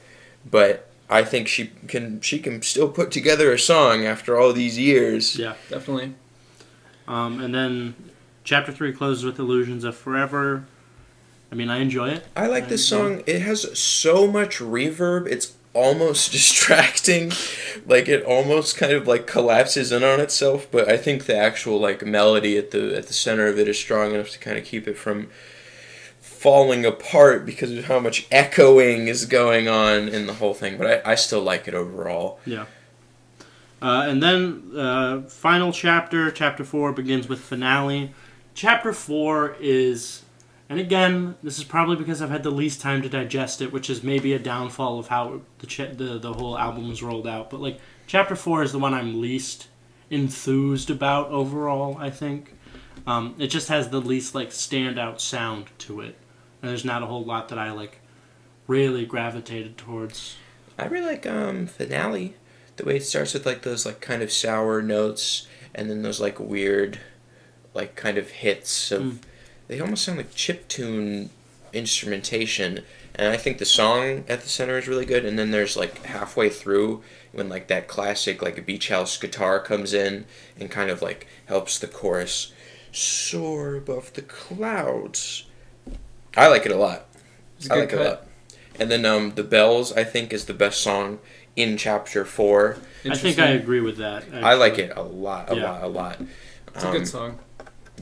[0.50, 4.78] but I think she can she can still put together a song after all these
[4.78, 5.38] years.
[5.38, 5.54] yeah.
[5.70, 6.16] Definitely.
[7.08, 7.96] Um, and then
[8.44, 10.66] chapter three closes with illusions of forever.
[11.50, 12.26] I mean, I enjoy it.
[12.36, 13.24] I like this song.
[13.26, 15.28] It has so much reverb.
[15.28, 17.32] It's almost distracting.
[17.86, 21.80] Like it almost kind of like collapses in on itself, but I think the actual
[21.80, 24.66] like melody at the at the center of it is strong enough to kind of
[24.66, 25.30] keep it from
[26.20, 30.78] falling apart because of how much echoing is going on in the whole thing.
[30.78, 32.40] But I, I still like it overall.
[32.46, 32.66] Yeah.
[33.82, 38.12] Uh, and then uh, final chapter, chapter four, begins with finale.
[38.54, 40.24] Chapter four is,
[40.70, 43.90] and again, this is probably because I've had the least time to digest it, which
[43.90, 47.50] is maybe a downfall of how the ch- the the whole album was rolled out.
[47.50, 49.68] But like, chapter four is the one I'm least
[50.10, 51.98] enthused about overall.
[52.00, 52.54] I think
[53.06, 56.16] um, it just has the least like standout sound to it,
[56.62, 58.00] and there's not a whole lot that I like
[58.68, 60.36] really gravitated towards.
[60.78, 62.36] I really like um finale.
[62.76, 66.20] The way it starts with like those like kind of sour notes and then those
[66.20, 67.00] like weird
[67.74, 69.18] like kind of hits of Mm.
[69.68, 71.30] They almost sound like chip tune
[71.74, 72.84] instrumentation.
[73.16, 76.04] And I think the song at the center is really good and then there's like
[76.06, 77.02] halfway through
[77.32, 80.26] when like that classic like a beach house guitar comes in
[80.60, 82.54] and kind of like helps the chorus
[82.92, 85.46] soar above the clouds.
[86.36, 87.06] I like it a lot.
[87.58, 88.24] It's a I good like it a lot.
[88.80, 91.20] And then um, the bells, I think, is the best song
[91.56, 92.78] in chapter four.
[93.10, 94.26] I think I agree with that.
[94.34, 95.64] I like it a lot, a Yeah.
[95.64, 96.22] lot, a lot.
[96.76, 97.40] It's a Um, good song.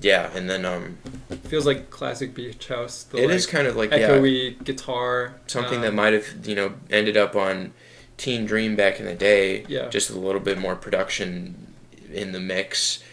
[0.01, 0.97] Yeah, and then um,
[1.45, 3.03] Feels like classic beach house.
[3.03, 5.35] The, it like, is kind of like yeah, echoey guitar.
[5.47, 7.73] something that um, might have you know ended up on
[8.17, 9.65] Teen Dream back in the day.
[9.67, 9.89] Yeah.
[9.89, 11.73] Just a little bit more production
[12.11, 13.03] in the mix.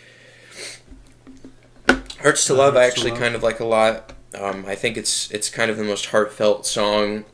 [2.18, 3.20] Hurts to Uh, Love, I Hurts to actually Love.
[3.20, 4.12] kind of like a lot.
[4.38, 7.24] Um, I think it's it's kind of the most heartfelt song,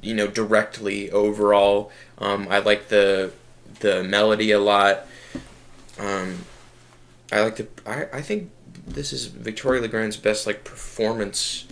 [0.00, 1.90] you know, directly overall.
[2.18, 3.32] Um, I like the
[3.80, 5.06] the melody a lot.
[5.98, 6.44] Um,
[7.34, 7.66] I like to.
[7.86, 8.50] I, I think
[8.86, 11.66] this is Victoria Legrand's best like performance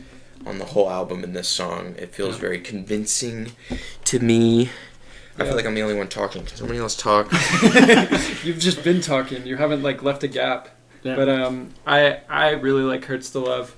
[0.46, 1.94] on the whole album in this song.
[1.98, 2.40] It feels Yeah.
[2.40, 3.52] very convincing
[4.06, 4.70] to me.
[5.38, 6.44] I feel like I'm the only one talking.
[6.44, 7.30] Can somebody else talk?
[8.44, 9.46] You've just been talking.
[9.46, 10.68] You haven't like left a gap.
[11.02, 11.16] Yeah.
[11.16, 13.74] But um, I I really like Hurts to Love.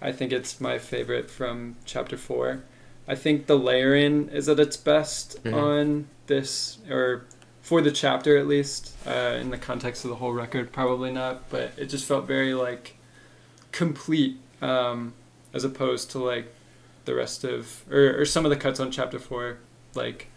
[0.00, 2.62] I think it's my favorite from chapter four.
[3.06, 5.54] I think the layering is at its best Mhm.
[5.54, 7.24] on this, or
[7.64, 8.94] for the chapter at least.
[9.06, 11.50] Uh, in the context of the whole record, probably not.
[11.50, 12.94] But it just felt very like
[13.72, 15.14] complete, um,
[15.52, 16.52] as opposed to like
[17.06, 19.58] the rest of or, or some of the cuts on chapter four,
[19.94, 20.28] like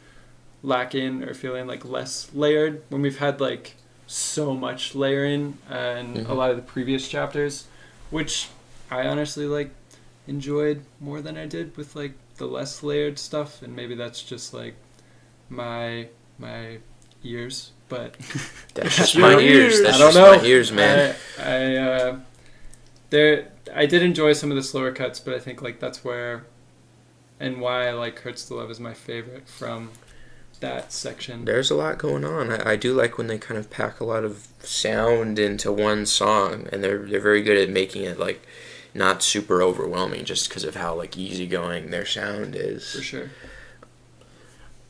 [0.63, 3.75] lacking or feeling like less layered when we've had like
[4.07, 6.35] so much layering uh, in a Mhm.
[6.35, 7.65] lot of the previous chapters,
[8.09, 8.47] which
[8.89, 9.71] I honestly like
[10.27, 14.53] enjoyed more than I did with like the less layered stuff, and maybe that's just
[14.53, 14.75] like
[15.49, 16.07] my
[16.39, 16.77] my
[17.23, 18.15] ears, but
[18.73, 19.79] That's just my ears.
[19.79, 19.81] ears.
[19.81, 20.37] That's I don't just know.
[20.37, 21.15] my ears, man.
[21.39, 22.19] I, I uh,
[23.09, 26.45] there I did enjoy some of the slower cuts, but I think like that's where
[27.39, 29.91] and why I like Hurts to Love is my favorite from
[30.59, 31.45] that section.
[31.45, 32.51] There's a lot going on.
[32.51, 36.05] I, I do like when they kind of pack a lot of sound into one
[36.05, 38.45] song, and they're they're very good at making it like
[38.93, 42.91] not super overwhelming, just because of how like easygoing their sound is.
[42.95, 43.29] For sure.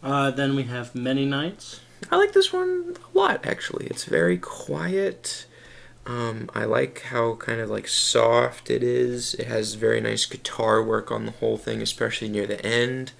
[0.02, 1.82] Uh, then we have Many Nights.
[2.12, 3.88] I like this one a lot, actually.
[3.88, 5.46] It's very quiet.
[6.06, 9.34] Um, I like how kind of like soft it is.
[9.34, 13.12] It has very nice guitar work on the whole thing, especially near the end.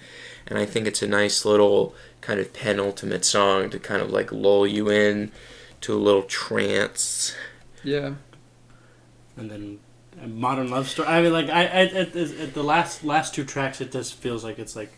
[0.46, 4.32] And I think it's a nice little kind of penultimate song to kind of like
[4.32, 5.32] lull you in
[5.82, 7.34] to a little trance.
[7.84, 8.14] Yeah.
[9.36, 9.78] and then
[10.22, 11.08] a Modern Love Story.
[11.08, 12.12] I mean, like I, I at,
[12.54, 14.92] the last last two tracks, it just feels like it's like,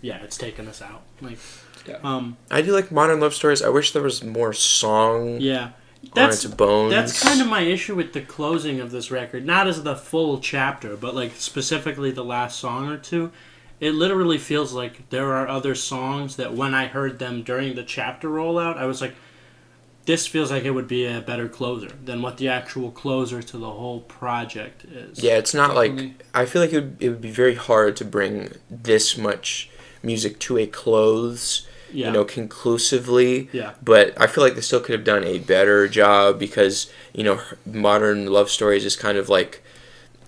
[0.00, 1.02] yeah, it's taking us out.
[1.20, 1.38] Like,
[1.86, 1.98] Yeah.
[2.02, 3.62] um, I do like modern love stories.
[3.62, 6.92] I wish there was more song yeah, on that's its bones.
[6.92, 9.44] That's kind of my issue with the closing of this record.
[9.44, 13.32] Not as the full chapter, but like specifically the last song or two.
[13.80, 17.82] It literally feels like there are other songs that when I heard them during the
[17.82, 19.14] chapter rollout, I was like,
[20.04, 23.58] this feels like it would be a better closer than what the actual closer to
[23.58, 25.22] the whole project is.
[25.22, 28.04] Yeah, it's not like I feel like it would, it would be very hard to
[28.04, 29.70] bring this much
[30.02, 32.06] music to a close, Yeah.
[32.08, 33.48] you know, conclusively.
[33.52, 33.72] Yeah.
[33.82, 37.40] But I feel like they still could have done a better job because you know,
[37.66, 39.62] modern love stories is kind of like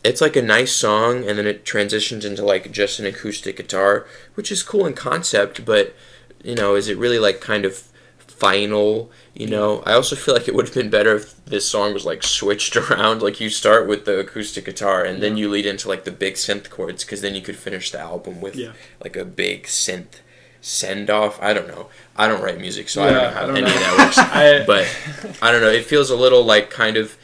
[0.04, 4.06] it's like a nice song and then it transitions into like just an acoustic guitar,
[4.34, 5.94] which is cool in concept, but
[6.42, 9.10] you know, is it really like kind of final?
[9.32, 12.04] You know, I also feel like it would have been better if this song was
[12.04, 13.22] like switched around.
[13.22, 16.34] Like you start with the acoustic guitar and then you lead into like the big
[16.34, 18.72] synth chords because then you could finish the album with Yeah.
[19.02, 20.20] like a big synth
[20.64, 21.38] send off.
[21.42, 21.88] I don't know.
[22.16, 23.74] I don't write music, so I don't know how don't any know.
[23.74, 24.18] of that works.
[24.18, 25.70] I, but I don't know.
[25.70, 27.16] It feels a little like kind of.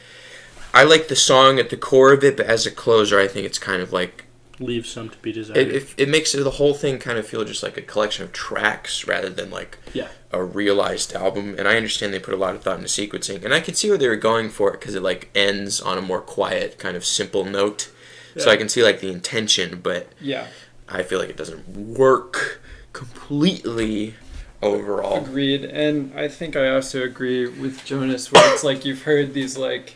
[0.73, 3.45] I like the song at the core of it, but as a closer, I think
[3.45, 4.25] it's kind of like
[4.59, 5.57] Leave some to be desired.
[5.57, 5.75] it.
[5.75, 9.07] It, it makes the whole thing kind of feel just like a collection of tracks
[9.07, 10.09] rather than like Yeah.
[10.31, 11.55] a realized album.
[11.57, 13.89] And I understand they put a lot of thought into sequencing, and I can see
[13.89, 16.95] where they were going for it because it like ends on a more quiet, kind
[16.95, 17.91] of simple note.
[18.37, 20.47] So I can see like the intention, but yeah,
[20.87, 22.60] I feel like it doesn't work
[22.93, 24.15] completely
[24.61, 25.17] overall.
[25.23, 25.65] agreed.
[25.65, 29.95] And I think I also agree with Jonas where it's like you've heard these like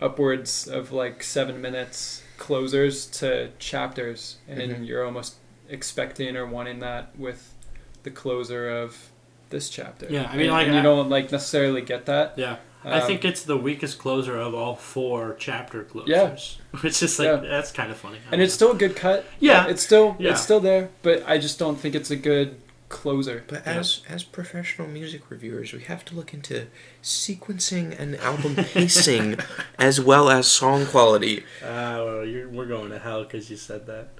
[0.00, 4.86] upwards of like seven minutes closers to chapters, and Mhm.
[4.86, 5.36] you're almost
[5.70, 7.54] expecting or wanting that with
[8.02, 9.08] the closer of
[9.48, 10.06] this chapter.
[10.10, 12.34] Yeah, I mean, And- like, and you don't like necessarily get that.
[12.36, 12.56] yeah.
[12.86, 16.08] I Um, think it's the weakest closer of all four chapter closers.
[16.08, 16.80] Yeah.
[16.82, 17.36] Which is like, Yeah.
[17.36, 18.18] that's kind of funny.
[18.30, 19.24] and it's still a good cut.
[19.40, 19.66] Yeah.
[19.66, 20.30] it's still Yeah.
[20.32, 22.56] it's still there, but I just don't think it's a good
[22.88, 23.42] closer.
[23.48, 23.80] But Yeah.
[23.80, 26.68] as as professional music reviewers, we have to look into
[27.02, 29.38] sequencing and album pacing
[29.78, 31.42] as well as song quality.
[31.64, 34.10] Ah, well, you're, we're going to hell because you said that.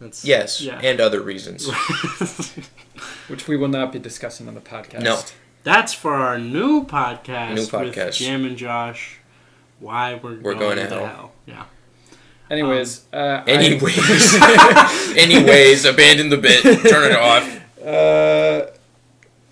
[0.00, 0.80] That's Yes, Yeah.
[0.82, 1.68] and other reasons.
[3.28, 5.02] which we will not be discussing on the podcast.
[5.02, 5.20] No.
[5.62, 7.54] That's for our new podcast.
[7.54, 8.16] New with podcast.
[8.18, 9.18] Jam and Josh.
[9.78, 11.32] Why we're, We're going, going to to hell.
[11.46, 11.64] Yeah.
[12.50, 14.34] Anyways, uh, I- Anyways,
[15.16, 17.60] anyways, abandon the bit, turn it off.
[17.86, 18.66] uh,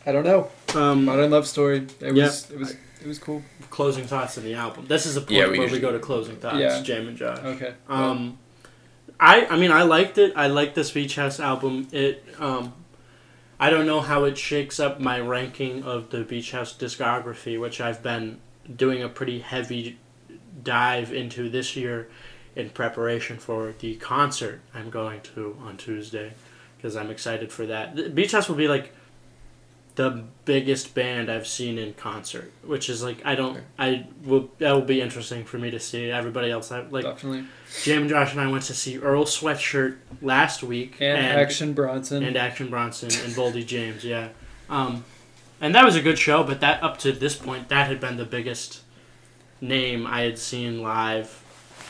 [0.04, 0.50] I don't know.
[0.74, 1.86] Um, Modern Love Story.
[2.00, 2.24] It Yeah.
[2.24, 3.42] was it was it was cool.
[3.70, 4.86] closing thoughts of the album.
[4.86, 6.56] This is a point Yeah, we where we go to closing thoughts.
[6.58, 6.82] Yeah.
[6.82, 7.38] Jam and Josh.
[7.38, 7.74] Okay.
[7.88, 8.38] Um,
[9.20, 10.32] I I mean I liked it.
[10.36, 11.86] I liked this Beach House album.
[11.92, 12.72] It um,
[13.60, 17.80] I don't know how it shakes up my ranking of the Beach House discography, which
[17.80, 18.38] I've been
[18.74, 19.98] doing a pretty heavy
[20.62, 22.08] dive into this year
[22.54, 26.34] in preparation for the concert I'm going to on Tuesday
[26.76, 27.96] because I'm excited for that.
[27.96, 28.92] The Beach House will be like
[29.98, 34.70] the biggest band I've seen in concert, which is like I don't I will that
[34.70, 36.08] will be interesting for me to see.
[36.08, 37.46] Everybody else I like definitely.
[37.82, 42.22] Jam and Josh and I went to see Earl Sweatshirt last week And, Action Bronson.
[42.22, 44.28] and Action Bronson and Boldy James, yeah.
[44.70, 45.04] Um,
[45.60, 48.18] and that was a good show, but that up to this point, that had been
[48.18, 48.82] the biggest
[49.60, 51.42] name I had seen live,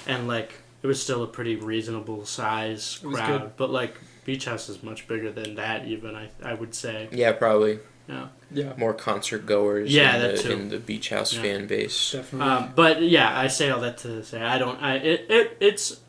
[0.07, 3.53] and like it was still a pretty reasonable size crowd.
[3.59, 3.97] But like
[4.29, 7.09] Beach House is much bigger than that, even I I would say.
[7.11, 8.75] Yeah, probably yeah, Yeah.
[8.77, 9.91] more concert goers.
[9.91, 10.53] Yeah, in that the, too.
[10.53, 11.41] in the beach house Yeah.
[11.41, 12.13] fan base.
[12.13, 12.47] definitely.
[12.47, 14.83] Um, but yeah, I say all that to say I don't.
[14.83, 16.01] I it, it it's.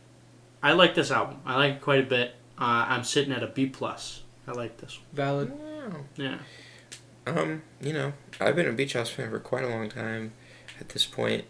[0.62, 1.38] I like this album.
[1.46, 2.36] I like it quite a bit.
[2.60, 4.24] Uh, I'm sitting at a B plus.
[4.46, 5.06] I like this one.
[5.14, 5.54] Valid.
[6.18, 6.40] Yeah.
[7.26, 10.34] Um, you know, I've been a beach house fan for quite a long time
[10.78, 11.46] at this point.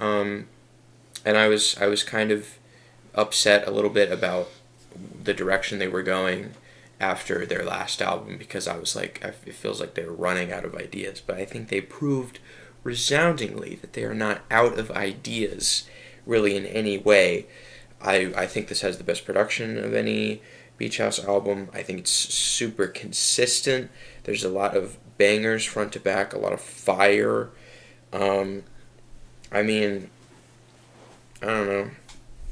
[0.00, 0.48] Um,
[1.24, 2.58] and I was I was kind of
[3.14, 4.48] upset a little bit about
[5.22, 6.52] the direction they were going
[7.00, 10.64] after their last album because I was like it feels like they were running out
[10.64, 12.40] of ideas, but I think they proved
[12.82, 15.88] resoundingly that they are not out of ideas
[16.26, 17.46] really in any way.
[18.00, 20.42] I I think this has the best production of any
[20.76, 21.68] Beach House album.
[21.74, 23.90] I think it's super consistent.
[24.24, 27.50] There's a lot of bangers front to back, a lot of fire.
[28.12, 28.62] Um,
[29.50, 30.10] I mean,
[31.42, 31.90] I don't know.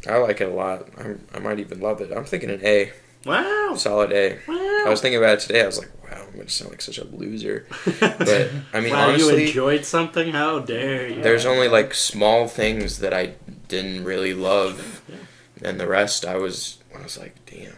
[0.08, 0.88] I like it a lot.
[0.98, 2.12] I'm, I might even love it.
[2.16, 2.92] I'm thinking an A,
[3.24, 3.74] Wow.
[3.76, 4.34] solid A.
[4.34, 4.84] I Wow.
[4.86, 5.62] I was thinking about it today.
[5.62, 7.66] I was like, wow, I'm gonna sound like such a loser.
[8.00, 10.30] But I mean, wow, you honestly, enjoyed something?
[10.32, 11.22] How dare you?
[11.22, 13.34] there's only like small things that I
[13.68, 15.68] didn't really love, Yeah.
[15.68, 17.74] and the rest I was I was like, damn.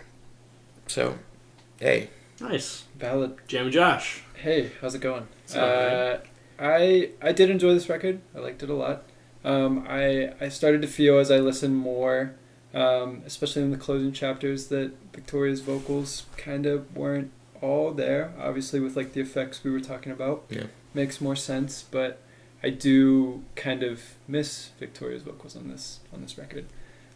[0.86, 1.18] So,
[1.80, 2.10] hey,
[2.40, 2.84] Nice.
[2.98, 3.36] Valid.
[3.48, 4.22] Jam and Josh.
[4.34, 5.26] Hey, how's it going?
[5.54, 6.18] Uh,
[6.58, 8.20] I I did enjoy this record.
[8.36, 9.02] I liked it a lot.
[9.44, 12.34] Um, I I started to feel as I listened more,
[12.74, 17.30] um, especially in the closing chapters, that Victoria's vocals kind of weren't
[17.60, 18.32] all there.
[18.40, 20.64] Obviously, with like the effects we were talking about, Yeah.
[20.94, 21.84] makes more sense.
[21.88, 22.20] But
[22.62, 26.66] I do kind of miss Victoria's vocals on this on this record.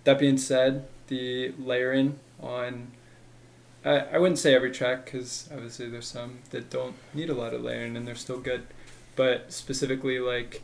[0.04, 2.92] That being said, the layering on
[3.84, 7.52] I, I wouldn't say every track because obviously there's some that don't need a lot
[7.52, 8.66] of layering and they're still good,
[9.16, 10.62] but specifically like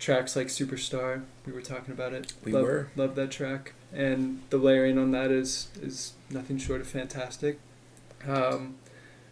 [0.00, 2.32] tracks like Superstar, we were talking about it.
[2.44, 2.90] We love, were.
[2.96, 7.60] love that track, and the layering on that is is nothing short of fantastic.
[8.26, 8.76] Um,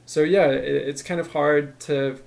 [0.07, 2.21] so yeah, it, it's kind of hard to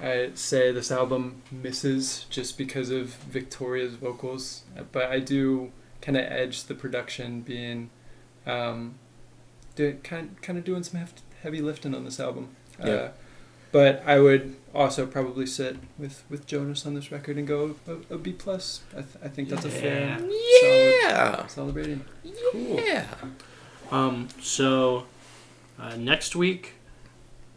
[0.00, 6.24] I say this album misses just because of Victoria's vocals, but I do kind of
[6.24, 7.90] edge the production being
[8.46, 8.96] um,
[9.76, 12.56] do, kind kind of doing some heft, heavy lifting on this album.
[12.78, 12.92] Yeah.
[12.92, 13.10] Uh,
[13.74, 18.14] but I would also probably sit with, with Jonas on this record and go a,
[18.14, 18.82] a B plus.
[18.92, 20.16] I, th- I think that's a fair
[20.62, 21.36] Yeah.
[21.48, 22.04] solid, solid rating.
[22.52, 22.80] Cool.
[22.80, 23.06] Yeah.
[23.90, 25.06] Um, so
[25.78, 26.74] uh, next week,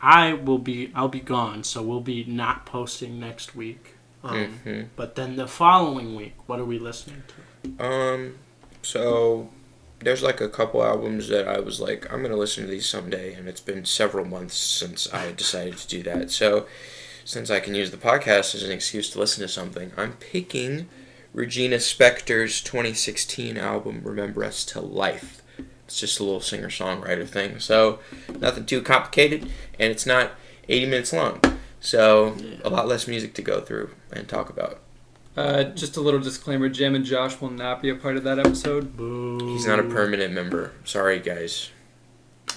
[0.01, 3.93] I will be I'll be gone, so we'll be not posting next week.
[4.23, 7.85] Um, hmm But then the following week, what are we listening to?
[7.85, 8.35] Um,
[8.81, 9.49] so
[9.99, 13.33] there's like a couple albums that I was like, I'm gonna listen to these someday,
[13.33, 16.31] and it's been several months since I decided to do that.
[16.31, 16.67] So
[17.25, 20.87] since I can use the podcast as an excuse to listen to something, I'm picking
[21.33, 25.41] Regina Spektor's 2016 album, Remember Us to Life.
[25.85, 27.99] It's just a little singer songwriter thing, so
[28.39, 29.43] nothing too complicated,
[29.79, 30.31] and it's not
[30.69, 31.41] 80 minutes long.
[31.79, 34.79] So a lot less music to go through and talk about.
[35.37, 38.39] Uh, just a little disclaimer: Jim and Josh will not be a part of that
[38.39, 38.97] episode.
[38.97, 39.37] Boo.
[39.53, 40.71] He's not a permanent member.
[40.83, 41.69] Sorry, guys.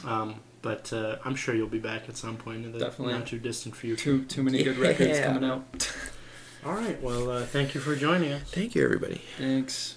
[0.04, 3.14] Um, but uh, I'm sure you'll be back at some point in the Definitely.
[3.14, 4.02] not too distant future.
[4.02, 5.26] Too too many good records Yeah.
[5.26, 5.92] coming out.
[6.64, 7.00] All right.
[7.02, 8.42] Well, uh, thank you for joining us.
[8.50, 9.20] Thank you, everybody.
[9.38, 9.96] Thanks.